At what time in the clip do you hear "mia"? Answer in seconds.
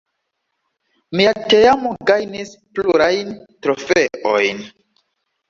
1.19-1.33